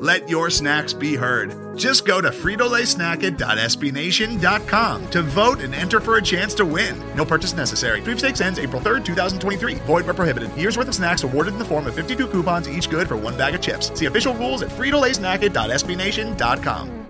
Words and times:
Let 0.00 0.28
your 0.30 0.48
snacks 0.48 0.94
be 0.94 1.14
heard. 1.14 1.76
Just 1.76 2.06
go 2.06 2.22
to 2.22 2.30
fritolaysnacket.sbnation.com 2.30 5.10
to 5.10 5.22
vote 5.22 5.60
and 5.60 5.74
enter 5.74 6.00
for 6.00 6.16
a 6.16 6.22
chance 6.22 6.54
to 6.54 6.64
win. 6.64 6.98
No 7.14 7.26
purchase 7.26 7.52
necessary. 7.52 8.00
Sweepstakes 8.00 8.40
ends 8.40 8.58
April 8.58 8.80
3rd, 8.80 9.04
2023. 9.04 9.74
Void 9.74 10.06
where 10.06 10.14
prohibited. 10.14 10.56
Year's 10.56 10.78
worth 10.78 10.88
of 10.88 10.94
snacks 10.94 11.22
awarded 11.22 11.52
in 11.52 11.58
the 11.58 11.66
form 11.66 11.86
of 11.86 11.94
52 11.94 12.28
coupons, 12.28 12.66
each 12.66 12.88
good 12.88 13.08
for 13.08 13.18
one 13.18 13.36
bag 13.36 13.54
of 13.54 13.60
chips. 13.60 13.92
See 13.96 14.06
official 14.06 14.34
rules 14.34 14.62
at 14.62 14.70
fritolaysnacket.sbnation.com. 14.70 17.00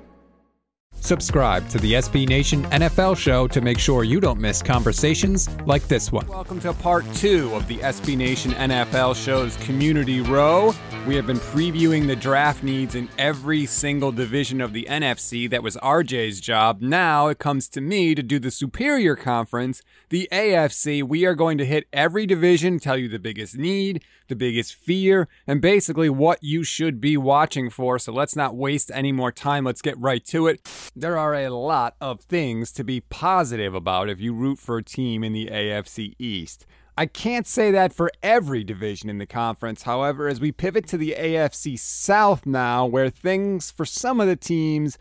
Subscribe 1.03 1.67
to 1.71 1.79
the 1.79 1.95
SB 1.95 2.29
Nation 2.29 2.63
NFL 2.65 3.17
show 3.17 3.49
to 3.49 3.63
make 3.63 3.79
sure 3.79 4.05
you 4.05 4.21
don't 4.21 4.39
miss 4.39 4.61
conversations 4.63 5.49
like 5.65 5.89
this 5.89 6.13
one. 6.13 6.27
Welcome 6.29 6.61
to 6.61 6.75
part 6.75 7.07
two 7.15 7.55
of 7.55 7.67
the 7.69 7.79
SB 7.79 8.19
Nation 8.19 8.51
NFL 8.53 9.17
show's 9.17 9.57
Community 9.65 10.21
Row. 10.21 10.75
We 11.07 11.17
have 11.17 11.27
been 11.27 11.39
previewing 11.39 12.07
the 12.07 12.15
draft 12.15 12.63
needs 12.63 12.95
in 12.95 13.09
every 13.17 13.65
single 13.65 14.13
division 14.13 14.61
of 14.61 14.75
the 14.75 14.87
NFC. 14.89 15.49
That 15.49 15.63
was 15.63 15.79
RJ's 15.79 16.41
job. 16.41 16.83
Now 16.83 17.29
it 17.29 17.39
comes 17.39 17.69
to 17.71 17.81
me 17.81 18.15
to 18.15 18.23
do 18.23 18.39
the 18.39 18.51
superior 18.51 19.17
conference, 19.17 19.81
the 20.11 20.29
AFC. 20.31 21.03
We 21.03 21.25
are 21.25 21.35
going 21.35 21.57
to 21.57 21.65
hit 21.65 21.89
every 21.91 22.27
division, 22.27 22.79
tell 22.79 22.99
you 22.99 23.09
the 23.09 23.19
biggest 23.19 23.57
need, 23.57 24.05
the 24.29 24.37
biggest 24.37 24.75
fear, 24.75 25.27
and 25.47 25.63
basically 25.63 26.11
what 26.11 26.45
you 26.45 26.63
should 26.63 27.01
be 27.01 27.17
watching 27.17 27.71
for. 27.71 27.99
So 27.99 28.13
let's 28.13 28.37
not 28.37 28.55
waste 28.55 28.91
any 28.93 29.11
more 29.11 29.33
time. 29.33 29.65
Let's 29.65 29.83
get 29.83 29.99
right 29.99 30.25
to 30.27 30.49
it. 30.49 30.61
There 30.95 31.17
are 31.17 31.35
a 31.35 31.49
lot 31.49 31.97
of 32.03 32.21
things 32.21 32.71
to 32.73 32.85
be 32.85 33.01
positive 33.01 33.75
about 33.75 34.11
if 34.11 34.21
you 34.21 34.35
root 34.35 34.59
for 34.59 34.77
a 34.77 34.85
team 34.85 35.25
in 35.25 35.33
the 35.33 35.47
AFC 35.47 36.15
East. 36.19 36.67
I 37.01 37.07
can't 37.07 37.47
say 37.47 37.71
that 37.71 37.95
for 37.95 38.11
every 38.23 38.63
division 38.63 39.09
in 39.09 39.17
the 39.17 39.25
conference. 39.25 39.85
However, 39.85 40.29
as 40.29 40.39
we 40.39 40.53
pivot 40.53 40.87
to 40.89 40.99
the 40.99 41.17
AFC 41.19 41.79
South 41.79 42.45
now, 42.45 42.85
where 42.85 43.09
things 43.09 43.71
for 43.71 43.87
some 43.87 44.21
of 44.21 44.29
the 44.29 44.37
teams, 44.37 44.99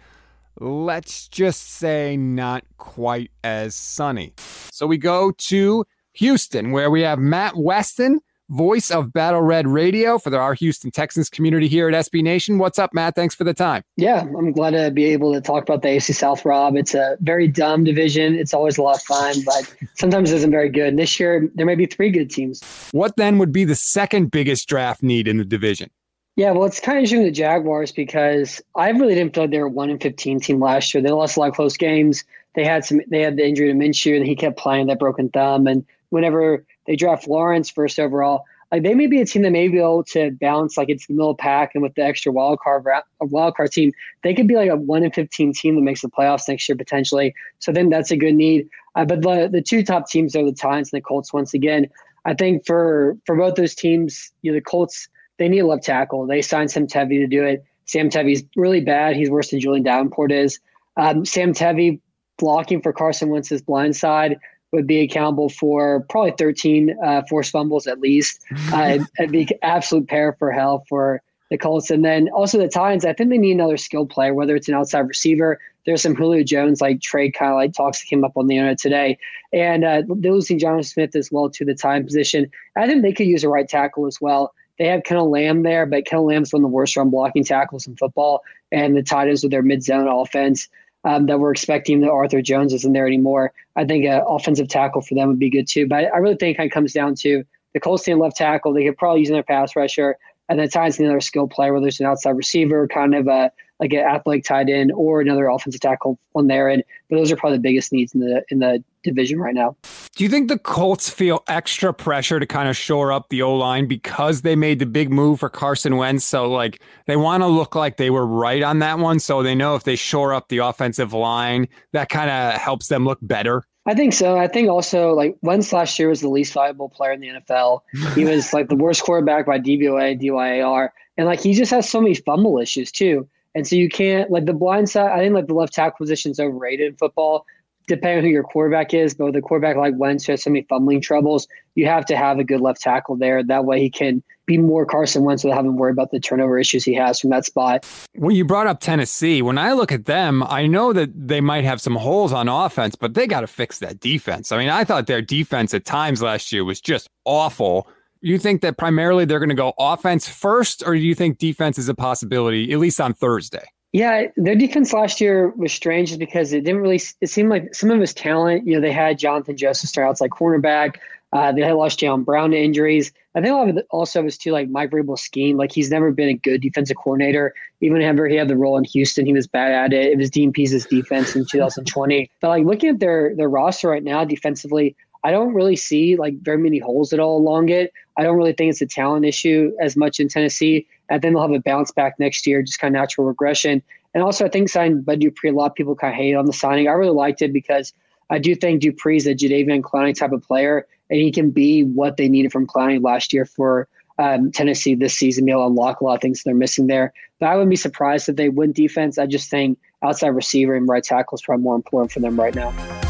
let's 0.61 1.27
just 1.27 1.61
say, 1.61 2.15
not 2.15 2.63
quite 2.77 3.31
as 3.43 3.75
sunny. 3.75 4.33
So 4.71 4.87
we 4.87 4.97
go 4.97 5.31
to 5.31 5.85
Houston, 6.13 6.71
where 6.71 6.89
we 6.89 7.01
have 7.01 7.19
Matt 7.19 7.57
Weston 7.57 8.21
voice 8.49 8.89
of 8.89 9.13
Battle 9.13 9.41
Red 9.41 9.67
Radio 9.67 10.17
for 10.17 10.29
the, 10.29 10.37
our 10.37 10.53
Houston 10.55 10.91
Texans 10.91 11.29
community 11.29 11.67
here 11.67 11.87
at 11.87 12.05
SB 12.05 12.23
Nation. 12.23 12.57
What's 12.57 12.79
up, 12.79 12.93
Matt? 12.93 13.15
Thanks 13.15 13.35
for 13.35 13.43
the 13.43 13.53
time. 13.53 13.83
Yeah, 13.95 14.21
I'm 14.21 14.51
glad 14.51 14.71
to 14.71 14.91
be 14.91 15.05
able 15.05 15.33
to 15.33 15.41
talk 15.41 15.63
about 15.63 15.81
the 15.81 15.89
AFC 15.89 16.13
South, 16.13 16.43
Rob. 16.43 16.75
It's 16.75 16.93
a 16.93 17.17
very 17.21 17.47
dumb 17.47 17.83
division. 17.83 18.35
It's 18.35 18.53
always 18.53 18.77
a 18.77 18.81
lot 18.81 18.97
of 18.97 19.03
fun, 19.03 19.35
but 19.45 19.73
sometimes 19.95 20.31
it 20.31 20.37
isn't 20.37 20.51
very 20.51 20.69
good. 20.69 20.87
And 20.87 20.99
this 20.99 21.19
year, 21.19 21.49
there 21.55 21.65
may 21.65 21.75
be 21.75 21.85
three 21.85 22.09
good 22.09 22.29
teams. 22.29 22.61
What 22.91 23.15
then 23.15 23.37
would 23.37 23.51
be 23.51 23.65
the 23.65 23.75
second 23.75 24.31
biggest 24.31 24.67
draft 24.67 25.03
need 25.03 25.27
in 25.27 25.37
the 25.37 25.45
division? 25.45 25.89
Yeah, 26.35 26.51
well, 26.51 26.63
it's 26.63 26.79
kind 26.79 26.97
of 26.97 27.03
interesting 27.03 27.23
the 27.23 27.31
Jaguars 27.31 27.91
because 27.91 28.61
I 28.75 28.89
really 28.91 29.13
didn't 29.13 29.35
feel 29.35 29.43
like 29.43 29.51
they 29.51 29.59
were 29.59 29.67
one 29.67 29.89
in 29.89 29.99
fifteen 29.99 30.39
team 30.39 30.61
last 30.61 30.93
year. 30.93 31.03
They 31.03 31.11
lost 31.11 31.35
a 31.35 31.41
lot 31.41 31.49
of 31.49 31.55
close 31.55 31.75
games. 31.75 32.23
They 32.55 32.65
had 32.65 32.85
some. 32.85 33.01
They 33.09 33.21
had 33.21 33.37
the 33.37 33.45
injury 33.45 33.67
to 33.67 33.73
Minshew, 33.73 34.15
and 34.15 34.25
he 34.25 34.35
kept 34.35 34.57
playing 34.57 34.87
that 34.87 34.99
broken 34.99 35.29
thumb. 35.29 35.67
And 35.67 35.85
whenever 36.09 36.65
they 36.89 36.95
draft 36.95 37.27
Lawrence 37.27 37.69
first 37.69 37.99
overall. 37.99 38.45
Like 38.71 38.83
they 38.83 38.93
may 38.93 39.07
be 39.07 39.19
a 39.19 39.25
team 39.25 39.41
that 39.43 39.51
may 39.51 39.67
be 39.67 39.79
able 39.79 40.03
to 40.05 40.31
bounce 40.39 40.77
like 40.77 40.89
it's 40.89 41.07
the 41.07 41.13
middle 41.13 41.35
pack 41.35 41.71
and 41.73 41.81
with 41.81 41.95
the 41.95 42.03
extra 42.03 42.31
wild 42.31 42.59
card 42.59 42.85
a 43.21 43.25
wild 43.25 43.55
card 43.55 43.71
team, 43.71 43.91
they 44.23 44.33
could 44.33 44.47
be 44.47 44.55
like 44.55 44.69
a 44.69 44.75
one 44.75 45.03
in 45.03 45.11
fifteen 45.11 45.53
team 45.53 45.75
that 45.75 45.81
makes 45.81 46.01
the 46.01 46.09
playoffs 46.09 46.47
next 46.47 46.67
year 46.69 46.75
potentially. 46.75 47.33
So 47.59 47.71
then 47.71 47.89
that's 47.89 48.11
a 48.11 48.17
good 48.17 48.35
need. 48.35 48.69
Uh, 48.95 49.05
but 49.05 49.21
the 49.21 49.49
the 49.51 49.61
two 49.61 49.83
top 49.83 50.09
teams 50.09 50.35
are 50.35 50.45
the 50.45 50.51
Titans 50.51 50.91
and 50.91 50.99
the 50.99 51.03
Colts 51.03 51.33
once 51.33 51.53
again. 51.53 51.89
I 52.25 52.33
think 52.33 52.65
for 52.65 53.17
for 53.25 53.35
both 53.35 53.55
those 53.55 53.73
teams, 53.73 54.31
you 54.41 54.51
know, 54.51 54.57
the 54.57 54.61
Colts 54.61 55.07
they 55.37 55.47
need 55.47 55.59
a 55.59 55.67
left 55.67 55.83
tackle. 55.83 56.27
They 56.27 56.41
signed 56.41 56.69
Sam 56.69 56.85
Tevi 56.85 57.19
to 57.19 57.27
do 57.27 57.43
it. 57.43 57.63
Sam 57.85 58.09
Tevi's 58.09 58.43
really 58.55 58.81
bad. 58.81 59.15
He's 59.15 59.31
worse 59.31 59.49
than 59.49 59.59
Julie'n 59.59 59.83
Davenport 59.83 60.31
is. 60.31 60.59
Um, 60.97 61.25
Sam 61.25 61.53
Tevi 61.53 61.99
blocking 62.39 62.81
for 62.81 62.91
Carson 62.91 63.29
Wentz's 63.29 63.61
blind 63.61 63.95
side 63.95 64.39
would 64.71 64.87
be 64.87 65.01
accountable 65.01 65.49
for 65.49 66.05
probably 66.09 66.33
13 66.37 66.95
uh, 67.03 67.23
forced 67.29 67.51
fumbles 67.51 67.87
at 67.87 67.99
least. 67.99 68.43
Uh, 68.71 68.99
it'd 69.17 69.31
be 69.31 69.47
absolute 69.63 70.07
pair 70.07 70.33
for 70.37 70.51
hell 70.51 70.85
for 70.87 71.21
the 71.49 71.57
Colts. 71.57 71.89
And 71.89 72.05
then 72.05 72.29
also 72.29 72.57
the 72.57 72.67
Titans, 72.67 73.03
I 73.03 73.13
think 73.13 73.29
they 73.29 73.37
need 73.37 73.53
another 73.53 73.77
skilled 73.77 74.09
player, 74.09 74.33
whether 74.33 74.55
it's 74.55 74.67
an 74.67 74.75
outside 74.75 75.07
receiver. 75.07 75.59
There's 75.85 76.03
some 76.03 76.15
Julio 76.15 76.43
Jones, 76.43 76.81
like 76.81 77.01
trade 77.01 77.33
kind 77.33 77.51
of 77.51 77.55
like 77.55 77.73
talks 77.73 77.99
that 77.99 78.07
came 78.07 78.23
up 78.23 78.37
on 78.37 78.47
the 78.47 78.57
internet 78.57 78.77
today. 78.77 79.17
And 79.51 79.83
uh, 79.83 80.03
they're 80.07 80.33
losing 80.33 80.59
Jonnu 80.59 80.85
Smith 80.85 81.15
as 81.15 81.31
well 81.31 81.49
to 81.49 81.65
the 81.65 81.73
time 81.73 82.05
position. 82.05 82.51
I 82.75 82.85
think 82.85 83.01
they 83.01 83.13
could 83.13 83.27
use 83.27 83.43
a 83.43 83.49
right 83.49 83.67
tackle 83.67 84.05
as 84.05 84.21
well. 84.21 84.53
They 84.77 84.85
have 84.85 85.03
Kendall 85.03 85.31
Lamm 85.31 85.63
there, 85.63 85.85
but 85.85 86.05
Kendall 86.05 86.27
Lamm's 86.27 86.53
one 86.53 86.61
of 86.61 86.69
the 86.69 86.73
worst 86.73 86.95
run 86.95 87.09
blocking 87.09 87.43
tackles 87.43 87.87
in 87.87 87.95
football. 87.95 88.43
And 88.71 88.95
the 88.95 89.03
Titans 89.03 89.41
with 89.41 89.51
their 89.51 89.63
mid 89.63 89.83
zone 89.83 90.07
offense 90.07 90.69
um, 91.03 91.25
that 91.27 91.39
we're 91.39 91.51
expecting 91.51 92.01
that 92.01 92.09
Arthur 92.09 92.41
Jones 92.41 92.73
isn't 92.73 92.93
there 92.93 93.07
anymore. 93.07 93.53
I 93.75 93.85
think 93.85 94.05
an 94.05 94.21
offensive 94.27 94.67
tackle 94.67 95.01
for 95.01 95.15
them 95.15 95.29
would 95.29 95.39
be 95.39 95.49
good 95.49 95.67
too. 95.67 95.87
But 95.87 96.05
I 96.13 96.17
really 96.17 96.35
think 96.35 96.59
it 96.59 96.71
comes 96.71 96.93
down 96.93 97.15
to 97.15 97.43
the 97.73 97.79
Colts 97.79 98.03
team 98.03 98.19
left 98.19 98.37
tackle. 98.37 98.73
They 98.73 98.85
could 98.85 98.97
probably 98.97 99.21
use 99.21 99.29
their 99.29 99.43
pass 99.43 99.75
rusher, 99.75 100.17
and 100.49 100.59
then 100.59 100.69
Titans 100.69 100.99
another 100.99 101.21
skill 101.21 101.47
player, 101.47 101.73
whether 101.73 101.87
it's 101.87 101.99
an 101.99 102.05
outside 102.05 102.31
receiver, 102.31 102.87
kind 102.87 103.15
of 103.15 103.27
a 103.27 103.51
like 103.79 103.93
an 103.93 103.99
athletic 103.99 104.43
tight 104.43 104.69
end, 104.69 104.91
or 104.93 105.21
another 105.21 105.47
offensive 105.47 105.81
tackle 105.81 106.19
on 106.35 106.47
there. 106.47 106.67
And 106.67 106.83
but 107.09 107.17
those 107.17 107.31
are 107.31 107.37
probably 107.37 107.57
the 107.57 107.63
biggest 107.63 107.93
needs 107.93 108.13
in 108.13 108.19
the 108.21 108.43
in 108.49 108.59
the 108.59 108.83
division 109.03 109.39
right 109.39 109.55
now. 109.55 109.75
Do 110.15 110.23
you 110.23 110.29
think 110.29 110.49
the 110.49 110.57
Colts 110.57 111.09
feel 111.09 111.43
extra 111.47 111.93
pressure 111.93 112.39
to 112.39 112.45
kind 112.45 112.67
of 112.67 112.75
shore 112.75 113.11
up 113.11 113.29
the 113.29 113.41
O 113.41 113.55
line 113.55 113.87
because 113.87 114.41
they 114.41 114.55
made 114.55 114.79
the 114.79 114.85
big 114.85 115.09
move 115.11 115.39
for 115.39 115.49
Carson 115.49 115.95
Wentz? 115.95 116.25
So 116.25 116.51
like 116.51 116.81
they 117.05 117.15
want 117.15 117.41
to 117.41 117.47
look 117.47 117.75
like 117.75 117.97
they 117.97 118.09
were 118.09 118.25
right 118.25 118.61
on 118.61 118.79
that 118.79 118.99
one, 118.99 119.19
so 119.19 119.41
they 119.41 119.55
know 119.55 119.75
if 119.75 119.83
they 119.83 119.95
shore 119.95 120.33
up 120.33 120.49
the 120.49 120.57
offensive 120.57 121.13
line, 121.13 121.67
that 121.93 122.09
kind 122.09 122.29
of 122.29 122.59
helps 122.59 122.87
them 122.87 123.05
look 123.05 123.19
better. 123.21 123.65
I 123.85 123.95
think 123.95 124.13
so. 124.13 124.37
I 124.37 124.47
think 124.47 124.69
also 124.69 125.13
like 125.13 125.37
Wentz 125.41 125.71
last 125.71 125.97
year 125.97 126.09
was 126.09 126.21
the 126.21 126.29
least 126.29 126.53
valuable 126.53 126.89
player 126.89 127.13
in 127.13 127.21
the 127.21 127.29
NFL. 127.29 127.81
He 128.13 128.25
was 128.25 128.53
like 128.53 128.67
the 128.67 128.75
worst 128.75 129.03
quarterback 129.03 129.45
by 129.45 129.59
DVOA, 129.59 130.21
DYAR, 130.21 130.89
and 131.17 131.27
like 131.27 131.39
he 131.39 131.53
just 131.53 131.71
has 131.71 131.89
so 131.89 132.01
many 132.01 132.15
fumble 132.15 132.59
issues 132.59 132.91
too. 132.91 133.27
And 133.55 133.67
so 133.67 133.75
you 133.75 133.89
can't 133.89 134.29
like 134.29 134.45
the 134.45 134.53
blind 134.53 134.89
side. 134.89 135.11
I 135.11 135.19
think 135.19 135.33
like 135.33 135.47
the 135.47 135.55
left 135.55 135.73
tackle 135.73 135.97
position 135.97 136.31
is 136.31 136.39
overrated 136.39 136.87
in 136.87 136.95
football, 136.97 137.45
depending 137.89 138.19
on 138.19 138.23
who 138.23 138.29
your 138.29 138.43
quarterback 138.43 138.93
is. 138.93 139.13
But 139.13 139.25
with 139.25 139.35
a 139.35 139.41
quarterback 139.41 139.75
like 139.75 139.95
Wentz 139.97 140.25
who 140.25 140.31
has 140.33 140.43
so 140.43 140.49
many 140.49 140.65
fumbling 140.69 141.01
troubles, 141.01 141.47
you 141.75 141.85
have 141.87 142.05
to 142.05 142.15
have 142.15 142.39
a 142.39 142.45
good 142.45 142.61
left 142.61 142.79
tackle 142.79 143.17
there. 143.17 143.43
That 143.43 143.65
way 143.65 143.81
he 143.81 143.89
can 143.89 144.23
be 144.45 144.57
more 144.57 144.85
Carson 144.85 145.23
Wentz 145.23 145.43
without 145.43 145.57
having 145.57 145.71
to 145.71 145.77
worry 145.77 145.91
about 145.91 146.11
the 146.11 146.19
turnover 146.19 146.57
issues 146.57 146.85
he 146.85 146.93
has 146.93 147.19
from 147.19 147.31
that 147.31 147.45
spot. 147.45 147.85
When 148.15 148.35
you 148.35 148.45
brought 148.45 148.67
up 148.67 148.79
Tennessee, 148.79 149.41
when 149.41 149.57
I 149.57 149.73
look 149.73 149.91
at 149.91 150.05
them, 150.05 150.43
I 150.43 150.65
know 150.65 150.93
that 150.93 151.09
they 151.13 151.41
might 151.41 151.65
have 151.65 151.81
some 151.81 151.95
holes 151.95 152.31
on 152.31 152.47
offense, 152.47 152.95
but 152.95 153.13
they 153.13 153.27
got 153.27 153.41
to 153.41 153.47
fix 153.47 153.79
that 153.79 153.99
defense. 153.99 154.51
I 154.51 154.57
mean, 154.57 154.69
I 154.69 154.85
thought 154.85 155.07
their 155.07 155.21
defense 155.21 155.73
at 155.73 155.83
times 155.83 156.21
last 156.21 156.51
year 156.53 156.63
was 156.63 156.79
just 156.79 157.09
awful 157.25 157.87
you 158.21 158.37
think 158.37 158.61
that 158.61 158.77
primarily 158.77 159.25
they're 159.25 159.39
going 159.39 159.47
to 159.49 159.55
go 159.55 159.73
offense 159.79 160.27
first, 160.27 160.83
or 160.85 160.93
do 160.93 160.99
you 160.99 161.15
think 161.15 161.37
defense 161.37 161.77
is 161.77 161.87
a 161.87 161.95
possibility, 161.95 162.71
at 162.73 162.79
least 162.79 162.99
on 162.99 163.13
Thursday? 163.13 163.65
Yeah, 163.91 164.27
their 164.37 164.55
defense 164.55 164.93
last 164.93 165.19
year 165.19 165.49
was 165.49 165.73
strange 165.73 166.17
because 166.19 166.53
it 166.53 166.63
didn't 166.63 166.81
really. 166.81 167.01
It 167.21 167.27
seemed 167.27 167.49
like 167.49 167.73
some 167.73 167.89
of 167.89 167.99
his 167.99 168.13
talent. 168.13 168.67
You 168.67 168.75
know, 168.75 168.81
they 168.81 168.91
had 168.91 169.19
Johnathan 169.19 169.55
Joseph 169.55 169.89
start 169.89 170.07
outside 170.07 170.29
cornerback. 170.29 170.97
Uh, 171.31 171.51
they 171.51 171.61
had 171.61 171.73
lost 171.73 171.99
Jayon 171.99 172.25
Brown 172.25 172.51
to 172.51 172.57
injuries. 172.57 173.11
I 173.35 173.41
think 173.41 173.51
a 173.51 173.55
lot 173.55 173.69
of 173.69 173.77
it 173.77 173.87
also 173.91 174.23
was 174.23 174.37
too 174.37 174.51
like 174.51 174.69
Mike 174.69 174.89
Vrabel's 174.89 175.21
scheme. 175.21 175.57
Like 175.57 175.71
he's 175.71 175.91
never 175.91 176.11
been 176.11 176.29
a 176.29 176.33
good 176.33 176.61
defensive 176.61 176.97
coordinator. 176.97 177.53
Even 177.81 177.93
whenever 177.93 178.27
he 178.27 178.35
had 178.35 178.47
the 178.47 178.57
role 178.57 178.77
in 178.77 178.83
Houston, 178.85 179.25
he 179.25 179.33
was 179.33 179.45
bad 179.45 179.71
at 179.71 179.93
it. 179.93 180.11
It 180.11 180.17
was 180.17 180.31
Dean 180.31 180.51
Pees's 180.51 180.85
defense 180.85 181.35
in 181.35 181.45
2020. 181.45 182.31
but 182.41 182.47
like 182.49 182.65
looking 182.65 182.89
at 182.89 182.99
their 182.99 183.35
their 183.35 183.49
roster 183.49 183.89
right 183.89 184.03
now 184.03 184.23
defensively, 184.23 184.95
I 185.23 185.31
don't 185.31 185.53
really 185.53 185.75
see 185.75 186.15
like 186.15 186.39
very 186.41 186.57
many 186.57 186.79
holes 186.79 187.11
at 187.13 187.19
all 187.19 187.37
along 187.37 187.69
it. 187.69 187.91
I 188.17 188.23
don't 188.23 188.37
really 188.37 188.53
think 188.53 188.71
it's 188.71 188.81
a 188.81 188.85
talent 188.85 189.25
issue 189.25 189.71
as 189.81 189.97
much 189.97 190.19
in 190.19 190.27
Tennessee. 190.27 190.87
And 191.09 191.21
then 191.21 191.33
they'll 191.33 191.41
have 191.41 191.51
a 191.51 191.59
bounce 191.59 191.91
back 191.91 192.19
next 192.19 192.45
year, 192.47 192.61
just 192.61 192.79
kind 192.79 192.95
of 192.95 192.99
natural 192.99 193.27
regression. 193.27 193.81
And 194.13 194.23
also, 194.23 194.45
I 194.45 194.49
think 194.49 194.69
signing 194.69 195.01
Bud 195.01 195.19
Dupree, 195.19 195.49
a 195.49 195.53
lot 195.53 195.71
of 195.71 195.75
people 195.75 195.95
kind 195.95 196.13
of 196.13 196.17
hate 196.17 196.35
on 196.35 196.45
the 196.45 196.53
signing. 196.53 196.87
I 196.87 196.91
really 196.91 197.13
liked 197.13 197.41
it 197.41 197.53
because 197.53 197.93
I 198.29 198.39
do 198.39 198.55
think 198.55 198.81
Dupree's 198.81 199.27
a 199.27 199.35
Jadeveon 199.35 199.81
Clowney 199.81 200.17
type 200.17 200.31
of 200.31 200.43
player, 200.43 200.87
and 201.09 201.19
he 201.19 201.31
can 201.31 201.51
be 201.51 201.83
what 201.83 202.17
they 202.17 202.27
needed 202.27 202.51
from 202.51 202.67
Clowney 202.67 203.03
last 203.03 203.33
year 203.33 203.45
for 203.45 203.87
um, 204.17 204.51
Tennessee 204.51 204.95
this 204.95 205.13
season 205.13 205.47
able 205.49 205.65
unlock 205.65 206.01
a 206.01 206.03
lot 206.03 206.15
of 206.15 206.21
things 206.21 206.43
they're 206.43 206.55
missing 206.55 206.87
there. 206.87 207.13
But 207.39 207.47
I 207.47 207.55
wouldn't 207.55 207.69
be 207.69 207.75
surprised 207.75 208.29
if 208.29 208.35
they 208.35 208.49
win 208.49 208.71
defense. 208.71 209.17
I 209.17 209.25
just 209.25 209.49
think 209.49 209.79
outside 210.03 210.29
receiver 210.29 210.75
and 210.75 210.87
right 210.87 211.03
tackle 211.03 211.35
is 211.35 211.41
probably 211.41 211.63
more 211.63 211.75
important 211.75 212.11
for 212.11 212.19
them 212.19 212.39
right 212.39 212.53
now. 212.53 212.98